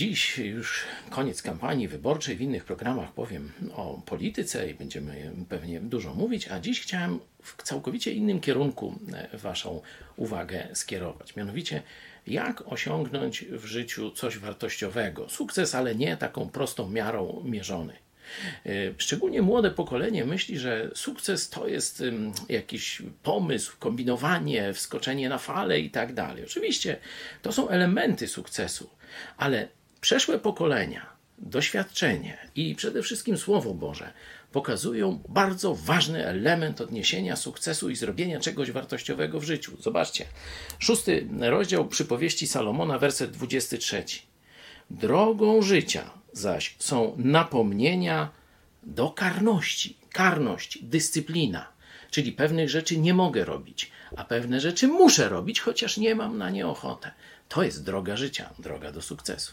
Dziś 0.00 0.38
już 0.38 0.84
koniec 1.10 1.42
kampanii 1.42 1.88
wyborczej, 1.88 2.36
w 2.36 2.40
innych 2.40 2.64
programach 2.64 3.12
powiem 3.12 3.52
o 3.74 4.02
polityce 4.06 4.70
i 4.70 4.74
będziemy 4.74 5.32
pewnie 5.48 5.80
dużo 5.80 6.14
mówić, 6.14 6.48
a 6.48 6.60
dziś 6.60 6.80
chciałem 6.80 7.20
w 7.42 7.62
całkowicie 7.62 8.12
innym 8.12 8.40
kierunku 8.40 8.98
e, 9.12 9.38
Waszą 9.38 9.82
uwagę 10.16 10.68
skierować. 10.72 11.36
Mianowicie, 11.36 11.82
jak 12.26 12.72
osiągnąć 12.72 13.44
w 13.44 13.64
życiu 13.64 14.10
coś 14.10 14.38
wartościowego. 14.38 15.28
Sukces, 15.28 15.74
ale 15.74 15.94
nie 15.94 16.16
taką 16.16 16.48
prostą 16.48 16.88
miarą 16.88 17.42
mierzony. 17.44 17.92
E, 18.66 18.70
szczególnie 18.98 19.42
młode 19.42 19.70
pokolenie 19.70 20.24
myśli, 20.24 20.58
że 20.58 20.90
sukces 20.94 21.50
to 21.50 21.68
jest 21.68 22.02
jakiś 22.48 23.02
pomysł, 23.22 23.76
kombinowanie, 23.78 24.72
wskoczenie 24.72 25.28
na 25.28 25.38
falę 25.38 25.80
i 25.80 25.90
tak 25.90 26.14
dalej. 26.14 26.44
Oczywiście 26.44 26.96
to 27.42 27.52
są 27.52 27.68
elementy 27.68 28.28
sukcesu, 28.28 28.90
ale 29.36 29.68
przeszłe 30.00 30.38
pokolenia, 30.38 31.06
doświadczenie 31.38 32.38
i 32.54 32.74
przede 32.74 33.02
wszystkim 33.02 33.38
Słowo 33.38 33.74
Boże 33.74 34.12
pokazują 34.52 35.22
bardzo 35.28 35.74
ważny 35.74 36.26
element 36.26 36.80
odniesienia 36.80 37.36
sukcesu 37.36 37.90
i 37.90 37.96
zrobienia 37.96 38.40
czegoś 38.40 38.70
wartościowego 38.70 39.40
w 39.40 39.44
życiu. 39.44 39.76
Zobaczcie, 39.80 40.24
szósty 40.78 41.28
rozdział 41.40 41.88
przypowieści 41.88 42.46
Salomona, 42.46 42.98
werset 42.98 43.30
23. 43.30 44.04
Drogą 44.90 45.62
życia 45.62 46.10
zaś 46.32 46.76
są 46.78 47.14
napomnienia 47.18 48.30
do 48.82 49.10
karności. 49.10 49.96
Karność, 50.12 50.78
dyscyplina. 50.82 51.66
Czyli 52.10 52.32
pewnych 52.32 52.70
rzeczy 52.70 52.98
nie 52.98 53.14
mogę 53.14 53.44
robić, 53.44 53.90
a 54.16 54.24
pewne 54.24 54.60
rzeczy 54.60 54.88
muszę 54.88 55.28
robić, 55.28 55.60
chociaż 55.60 55.96
nie 55.96 56.14
mam 56.14 56.38
na 56.38 56.50
nie 56.50 56.66
ochotę. 56.66 57.10
To 57.48 57.62
jest 57.62 57.84
droga 57.84 58.16
życia, 58.16 58.50
droga 58.58 58.92
do 58.92 59.02
sukcesu. 59.02 59.52